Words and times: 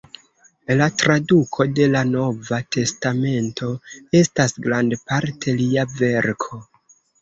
La 0.79 0.87
traduko 1.01 1.67
de 1.81 1.87
la 1.97 2.01
"Nova 2.15 2.61
testamento" 2.79 3.73
estas 4.25 4.59
grandparte 4.67 5.59
lia 5.65 5.91
verko. 5.97 6.67